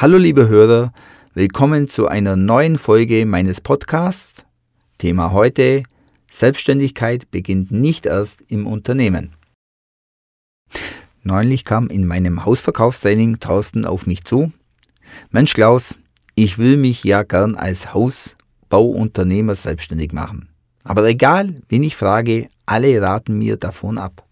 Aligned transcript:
Hallo 0.00 0.16
liebe 0.16 0.48
Hörer, 0.48 0.94
willkommen 1.34 1.86
zu 1.86 2.08
einer 2.08 2.34
neuen 2.34 2.78
Folge 2.78 3.26
meines 3.26 3.60
Podcasts. 3.60 4.46
Thema 4.96 5.32
heute, 5.32 5.82
Selbstständigkeit 6.30 7.30
beginnt 7.30 7.70
nicht 7.70 8.06
erst 8.06 8.40
im 8.48 8.66
Unternehmen. 8.66 9.34
Neulich 11.22 11.66
kam 11.66 11.88
in 11.88 12.06
meinem 12.06 12.46
Hausverkaufstraining 12.46 13.40
Thorsten 13.40 13.84
auf 13.84 14.06
mich 14.06 14.24
zu. 14.24 14.54
Mensch 15.32 15.52
Klaus, 15.52 15.98
ich 16.34 16.56
will 16.56 16.78
mich 16.78 17.04
ja 17.04 17.22
gern 17.22 17.54
als 17.54 17.92
Hausbauunternehmer 17.92 19.54
selbstständig 19.54 20.14
machen. 20.14 20.48
Aber 20.82 21.06
egal, 21.06 21.60
wen 21.68 21.82
ich 21.82 21.94
frage, 21.94 22.48
alle 22.64 23.02
raten 23.02 23.36
mir 23.36 23.58
davon 23.58 23.98
ab. 23.98 24.26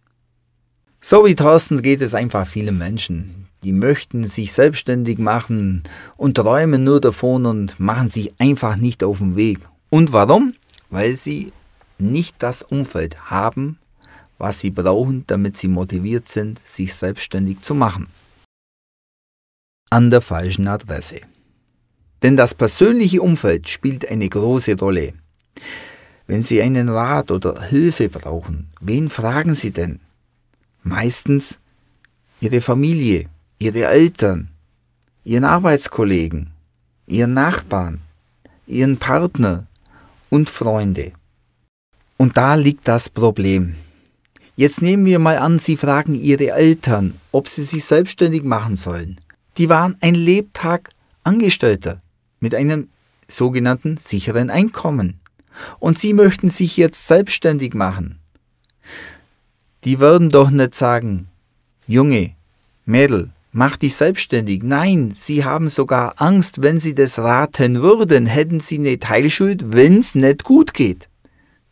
So 1.02 1.26
wie 1.26 1.34
Thorsten 1.34 1.82
geht 1.82 2.00
es 2.00 2.14
einfach 2.14 2.46
vielen 2.46 2.78
Menschen. 2.78 3.47
Die 3.64 3.72
möchten 3.72 4.24
sich 4.24 4.52
selbstständig 4.52 5.18
machen 5.18 5.82
und 6.16 6.36
träumen 6.36 6.84
nur 6.84 7.00
davon 7.00 7.46
und 7.46 7.80
machen 7.80 8.08
sich 8.08 8.32
einfach 8.38 8.76
nicht 8.76 9.02
auf 9.02 9.18
den 9.18 9.36
Weg. 9.36 9.58
Und 9.90 10.12
warum? 10.12 10.54
Weil 10.90 11.16
sie 11.16 11.52
nicht 11.98 12.36
das 12.38 12.62
Umfeld 12.62 13.30
haben, 13.30 13.78
was 14.38 14.60
sie 14.60 14.70
brauchen, 14.70 15.24
damit 15.26 15.56
sie 15.56 15.68
motiviert 15.68 16.28
sind, 16.28 16.60
sich 16.64 16.94
selbstständig 16.94 17.62
zu 17.62 17.74
machen. 17.74 18.06
An 19.90 20.10
der 20.10 20.20
falschen 20.20 20.68
Adresse. 20.68 21.20
Denn 22.22 22.36
das 22.36 22.54
persönliche 22.54 23.22
Umfeld 23.22 23.68
spielt 23.68 24.08
eine 24.08 24.28
große 24.28 24.78
Rolle. 24.78 25.14
Wenn 26.26 26.42
Sie 26.42 26.60
einen 26.60 26.88
Rat 26.90 27.30
oder 27.30 27.62
Hilfe 27.62 28.08
brauchen, 28.08 28.68
wen 28.80 29.08
fragen 29.08 29.54
Sie 29.54 29.70
denn? 29.70 30.00
Meistens 30.82 31.58
Ihre 32.40 32.60
Familie, 32.60 33.30
Ihre 33.60 33.86
Eltern, 33.86 34.50
Ihren 35.24 35.44
Arbeitskollegen, 35.44 36.52
Ihren 37.08 37.34
Nachbarn, 37.34 38.00
Ihren 38.68 38.98
Partner 38.98 39.66
und 40.30 40.48
Freunde. 40.48 41.10
Und 42.18 42.36
da 42.36 42.54
liegt 42.54 42.86
das 42.86 43.08
Problem. 43.08 43.74
Jetzt 44.54 44.80
nehmen 44.80 45.06
wir 45.06 45.18
mal 45.18 45.38
an, 45.38 45.58
Sie 45.58 45.76
fragen 45.76 46.14
Ihre 46.14 46.50
Eltern, 46.52 47.14
ob 47.32 47.48
Sie 47.48 47.62
sich 47.62 47.84
selbstständig 47.84 48.44
machen 48.44 48.76
sollen. 48.76 49.20
Die 49.56 49.68
waren 49.68 49.96
ein 50.00 50.14
Lebtag 50.14 50.90
Angestellter 51.24 52.00
mit 52.38 52.54
einem 52.54 52.88
sogenannten 53.26 53.96
sicheren 53.96 54.50
Einkommen. 54.50 55.18
Und 55.80 55.98
Sie 55.98 56.12
möchten 56.12 56.48
sich 56.48 56.76
jetzt 56.76 57.08
selbstständig 57.08 57.74
machen. 57.74 58.20
Die 59.82 59.98
würden 59.98 60.30
doch 60.30 60.50
nicht 60.50 60.74
sagen, 60.74 61.26
Junge, 61.88 62.34
Mädel, 62.84 63.30
mach 63.52 63.76
dich 63.76 63.96
selbstständig. 63.96 64.62
Nein, 64.62 65.12
sie 65.14 65.44
haben 65.44 65.68
sogar 65.68 66.14
Angst, 66.20 66.62
wenn 66.62 66.80
sie 66.80 66.94
das 66.94 67.18
raten 67.18 67.82
würden, 67.82 68.26
hätten 68.26 68.60
sie 68.60 68.78
eine 68.78 68.98
Teilschuld, 68.98 69.72
wenn's 69.72 70.14
nicht 70.14 70.44
gut 70.44 70.74
geht. 70.74 71.08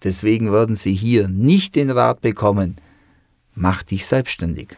Deswegen 0.04 0.50
würden 0.50 0.76
sie 0.76 0.94
hier 0.94 1.28
nicht 1.28 1.74
den 1.76 1.90
Rat 1.90 2.20
bekommen, 2.20 2.76
mach 3.54 3.82
dich 3.82 4.06
selbstständig. 4.06 4.76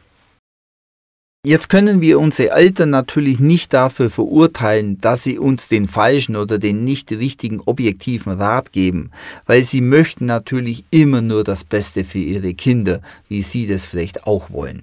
Jetzt 1.46 1.68
können 1.68 2.00
wir 2.00 2.18
unsere 2.18 2.50
Eltern 2.50 2.90
natürlich 2.90 3.38
nicht 3.38 3.72
dafür 3.72 4.10
verurteilen, 4.10 5.00
dass 5.00 5.22
sie 5.22 5.38
uns 5.38 5.68
den 5.68 5.86
falschen 5.86 6.34
oder 6.34 6.58
den 6.58 6.82
nicht 6.82 7.12
richtigen 7.12 7.60
objektiven 7.60 8.32
Rat 8.32 8.72
geben, 8.72 9.12
weil 9.46 9.64
sie 9.64 9.80
möchten 9.80 10.26
natürlich 10.26 10.84
immer 10.90 11.22
nur 11.22 11.44
das 11.44 11.62
Beste 11.62 12.02
für 12.04 12.18
ihre 12.18 12.54
Kinder, 12.54 13.00
wie 13.28 13.42
sie 13.42 13.68
das 13.68 13.86
vielleicht 13.86 14.26
auch 14.26 14.50
wollen. 14.50 14.82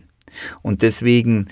Und 0.62 0.82
deswegen 0.82 1.48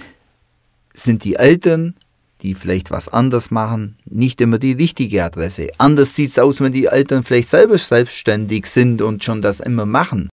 sind 0.93 1.23
die 1.23 1.35
Eltern, 1.35 1.95
die 2.41 2.55
vielleicht 2.55 2.91
was 2.91 3.09
anders 3.09 3.51
machen, 3.51 3.95
nicht 4.05 4.41
immer 4.41 4.59
die 4.59 4.73
richtige 4.73 5.23
Adresse. 5.23 5.69
Anders 5.77 6.15
sieht 6.15 6.31
es 6.31 6.39
aus, 6.39 6.61
wenn 6.61 6.73
die 6.73 6.85
Eltern 6.85 7.23
vielleicht 7.23 7.49
selber 7.49 7.77
selbstständig 7.77 8.65
sind 8.67 9.01
und 9.01 9.23
schon 9.23 9.41
das 9.41 9.59
immer 9.59 9.85
machen. 9.85 10.29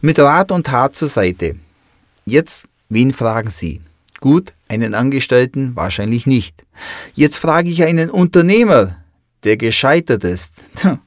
Mit 0.00 0.18
Rat 0.18 0.50
und 0.50 0.66
Tat 0.66 0.96
zur 0.96 1.08
Seite. 1.08 1.56
Jetzt 2.24 2.66
Wen 2.92 3.12
fragen 3.12 3.50
Sie? 3.50 3.80
Gut, 4.18 4.52
einen 4.66 4.94
Angestellten 4.94 5.76
wahrscheinlich 5.76 6.26
nicht. 6.26 6.66
Jetzt 7.14 7.38
frage 7.38 7.70
ich 7.70 7.84
einen 7.84 8.10
Unternehmer, 8.10 8.96
der 9.44 9.56
gescheitert 9.56 10.24
ist. 10.24 10.62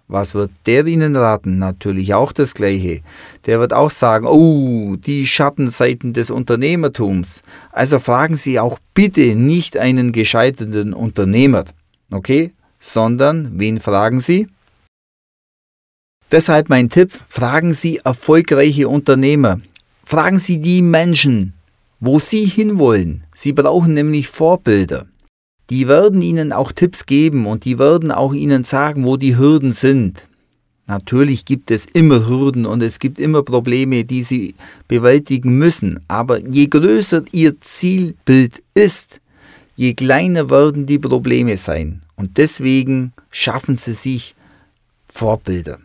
Was 0.07 0.33
wird 0.33 0.51
der 0.65 0.85
Ihnen 0.85 1.15
raten? 1.15 1.59
Natürlich 1.59 2.13
auch 2.13 2.31
das 2.31 2.53
Gleiche. 2.53 3.01
Der 3.45 3.59
wird 3.59 3.73
auch 3.73 3.91
sagen, 3.91 4.25
oh, 4.27 4.95
die 4.95 5.27
Schattenseiten 5.27 6.13
des 6.13 6.31
Unternehmertums. 6.31 7.41
Also 7.71 7.99
fragen 7.99 8.35
Sie 8.35 8.59
auch 8.59 8.79
bitte 8.93 9.35
nicht 9.35 9.77
einen 9.77 10.11
gescheiterten 10.11 10.93
Unternehmer, 10.93 11.65
okay? 12.11 12.51
Sondern 12.79 13.59
wen 13.59 13.79
fragen 13.79 14.19
Sie? 14.19 14.47
Deshalb 16.31 16.69
mein 16.69 16.89
Tipp, 16.89 17.11
fragen 17.27 17.73
Sie 17.73 17.99
erfolgreiche 18.03 18.89
Unternehmer. 18.89 19.59
Fragen 20.03 20.39
Sie 20.39 20.59
die 20.59 20.81
Menschen, 20.81 21.53
wo 21.99 22.19
Sie 22.19 22.45
hinwollen. 22.45 23.23
Sie 23.35 23.53
brauchen 23.53 23.93
nämlich 23.93 24.27
Vorbilder. 24.27 25.05
Die 25.73 25.87
werden 25.87 26.21
Ihnen 26.21 26.53
auch 26.53 26.71
Tipps 26.71 27.07
geben 27.07 27.47
und 27.47 27.65
die 27.65 27.79
werden 27.79 28.11
auch 28.11 28.35
Ihnen 28.35 28.63
sagen, 28.63 29.05
wo 29.05 29.17
die 29.17 29.39
Hürden 29.39 29.73
sind. 29.73 30.27
Natürlich 30.85 31.45
gibt 31.45 31.71
es 31.71 31.87
immer 31.93 32.27
Hürden 32.27 32.67
und 32.67 32.83
es 32.83 32.99
gibt 32.99 33.19
immer 33.19 33.41
Probleme, 33.41 34.03
die 34.03 34.21
Sie 34.21 34.53
bewältigen 34.87 35.57
müssen, 35.57 35.99
aber 36.07 36.37
je 36.47 36.67
größer 36.67 37.23
Ihr 37.31 37.59
Zielbild 37.59 38.61
ist, 38.75 39.19
je 39.75 39.95
kleiner 39.95 40.51
werden 40.51 40.85
die 40.85 40.99
Probleme 40.99 41.57
sein. 41.57 42.03
Und 42.17 42.37
deswegen 42.37 43.11
schaffen 43.31 43.75
Sie 43.75 43.93
sich 43.93 44.35
Vorbilder. 45.07 45.79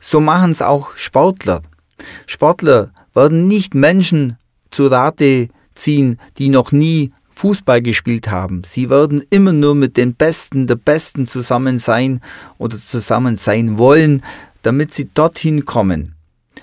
So 0.00 0.18
machen 0.18 0.52
es 0.52 0.62
auch 0.62 0.96
Sportler. 0.96 1.60
Sportler 2.26 2.90
werden 3.12 3.48
nicht 3.48 3.74
Menschen 3.74 4.38
zu 4.70 4.86
Rate 4.86 5.50
ziehen, 5.74 6.18
die 6.38 6.48
noch 6.48 6.72
nie 6.72 7.12
Fußball 7.34 7.82
gespielt 7.82 8.30
haben. 8.30 8.62
Sie 8.64 8.90
werden 8.90 9.24
immer 9.30 9.52
nur 9.52 9.74
mit 9.74 9.96
den 9.96 10.14
Besten 10.14 10.66
der 10.66 10.76
Besten 10.76 11.26
zusammen 11.26 11.78
sein 11.78 12.20
oder 12.58 12.76
zusammen 12.76 13.36
sein 13.36 13.78
wollen, 13.78 14.22
damit 14.62 14.92
sie 14.92 15.08
dorthin 15.12 15.64
kommen. 15.64 16.14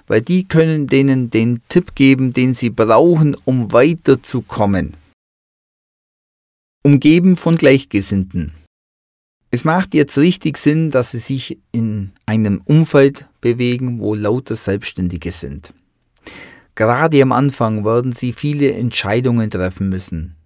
Weil 0.08 0.22
die 0.22 0.48
können 0.48 0.88
denen 0.88 1.30
den 1.30 1.62
Tipp 1.68 1.96
geben, 1.96 2.34
den 2.34 2.54
sie 2.54 2.70
brauchen, 2.70 3.36
um 3.46 3.72
weiterzukommen. 3.72 4.94
Umgeben 6.84 7.36
von 7.36 7.58
Gleichgesinnten. 7.58 8.54
Es 9.52 9.66
macht 9.66 9.94
jetzt 9.94 10.18
richtig 10.18 10.58
Sinn, 10.58 10.92
dass 10.92 11.12
sie 11.12 11.20
sich 11.20 11.58
in 11.72 12.12
einem 12.26 12.62
Umfeld 12.66 13.28
bewegen, 13.42 14.00
wo 14.00 14.14
lauter 14.14 14.56
Selbstständige 14.56 15.32
sind. 15.32 15.74
Gerade 16.76 17.22
am 17.24 17.32
Anfang 17.32 17.84
werden 17.84 18.12
Sie 18.12 18.34
viele 18.34 18.72
Entscheidungen 18.72 19.50
treffen 19.50 19.90
müssen, 19.90 20.37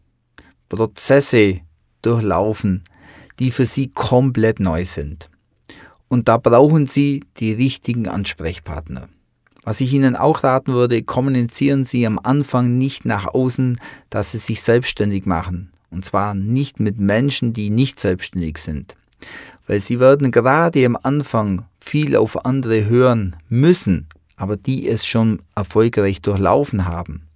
Prozesse 0.72 1.60
durchlaufen, 2.02 2.86
die 3.40 3.52
für 3.52 3.66
Sie 3.66 3.90
komplett 3.90 4.62
neu 4.62 4.86
sind. 4.86 5.30
Und 6.08 6.30
da 6.30 6.38
brauchen 6.38 6.88
Sie 6.88 7.26
die 7.38 7.52
richtigen 7.52 8.08
Ansprechpartner. 8.08 9.10
Was 9.64 9.82
ich 9.82 9.92
Ihnen 9.92 10.16
auch 10.16 10.46
raten 10.46 10.74
würde, 10.74 11.04
kommunizieren 11.04 11.84
Sie 11.84 12.08
am 12.08 12.20
Anfang 12.20 12.78
nicht 12.78 13.04
nach 13.04 13.28
außen, 13.28 13.80
dass 14.10 14.32
Sie 14.32 14.38
sich 14.38 14.62
selbstständig 14.62 15.26
machen. 15.26 15.72
Und 15.90 16.06
zwar 16.06 16.36
nicht 16.36 16.80
mit 16.80 17.00
Menschen, 17.00 17.52
die 17.52 17.70
nicht 17.70 18.00
selbstständig 18.00 18.58
sind. 18.58 18.96
Weil 19.68 19.82
Sie 19.82 20.00
werden 20.00 20.32
gerade 20.32 20.86
am 20.86 20.96
Anfang 20.96 21.66
viel 21.82 22.16
auf 22.16 22.46
andere 22.46 22.86
hören 22.86 23.36
müssen, 23.50 24.08
aber 24.38 24.56
die 24.56 24.88
es 24.88 25.06
schon 25.06 25.40
erfolgreich 25.54 26.22
durchlaufen 26.22 26.86
haben. 26.86 27.28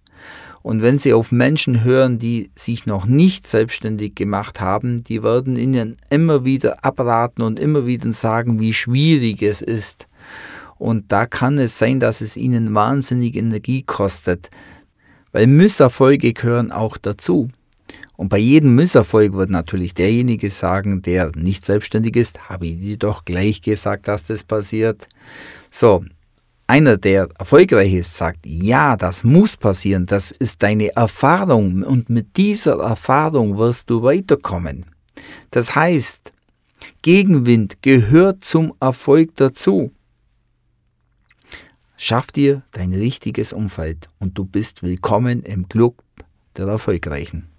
Und 0.66 0.82
wenn 0.82 0.98
Sie 0.98 1.14
auf 1.14 1.32
Menschen 1.32 1.84
hören, 1.84 2.18
die 2.18 2.50
sich 2.56 2.88
noch 2.88 3.06
nicht 3.06 3.48
selbstständig 3.48 4.16
gemacht 4.16 4.60
haben, 4.62 5.04
die 5.04 5.22
werden 5.22 5.58
Ihnen 5.58 5.96
immer 6.10 6.44
wieder 6.44 6.84
abraten 6.84 7.44
und 7.44 7.60
immer 7.60 7.86
wieder 7.86 8.12
sagen, 8.14 8.60
wie 8.60 8.74
schwierig 8.74 9.44
es 9.44 9.62
ist. 9.62 10.08
Und 10.80 11.12
da 11.12 11.28
kann 11.28 11.60
es 11.60 11.78
sein, 11.78 12.00
dass 12.00 12.20
es 12.20 12.36
Ihnen 12.36 12.74
wahnsinnig 12.74 13.36
Energie 13.36 13.84
kostet, 13.84 14.50
weil 15.34 15.46
Misserfolge 15.46 16.34
gehören 16.34 16.72
auch 16.72 16.98
dazu. 16.98 17.50
Und 18.16 18.30
bei 18.30 18.40
jedem 18.40 18.74
Misserfolg 18.74 19.34
wird 19.34 19.52
natürlich 19.52 19.94
derjenige 19.94 20.50
sagen, 20.50 21.04
der 21.04 21.32
nicht 21.36 21.64
selbstständig 21.64 22.16
ist, 22.16 22.50
habe 22.50 22.66
ich 22.66 22.80
dir 22.80 22.98
doch 22.98 23.24
gleich 23.24 23.62
gesagt, 23.62 24.08
dass 24.08 24.24
das 24.24 24.44
passiert. 24.44 25.10
So, 25.70 26.04
einer, 26.68 26.98
der 26.98 27.30
erfolgreich 27.38 27.94
ist, 27.94 28.16
sagt, 28.16 28.40
ja, 28.46 28.98
das 28.98 29.24
muss 29.24 29.58
passieren, 29.58 30.06
das 30.06 30.32
ist 30.32 30.64
deine 30.64 30.96
Erfahrung 30.96 31.84
und 31.84 32.10
mit 32.10 32.38
dieser 32.38 32.80
Erfahrung 32.80 33.58
wirst 33.58 33.90
du 33.90 34.04
weiterkommen. 34.04 34.86
Das 35.52 35.76
heißt, 35.76 36.34
Gegenwind 37.02 37.82
gehört 37.82 38.44
zum 38.44 38.74
Erfolg 38.80 39.36
dazu. 39.36 39.92
Schaff 41.98 42.32
dir 42.32 42.64
dein 42.72 42.94
richtiges 42.94 43.54
Umfeld 43.54 44.10
und 44.20 44.38
du 44.38 44.46
bist 44.46 44.84
willkommen 44.84 45.44
im 45.44 45.70
Club 45.70 46.04
der 46.58 46.68
Erfolgreichen. 46.68 47.55